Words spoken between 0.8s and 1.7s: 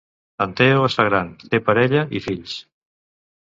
es fa gran, té